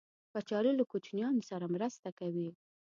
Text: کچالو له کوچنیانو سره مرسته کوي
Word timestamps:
کچالو 0.33 0.71
له 0.79 0.83
کوچنیانو 0.91 1.41
سره 1.49 1.65
مرسته 1.75 2.09
کوي 2.19 2.49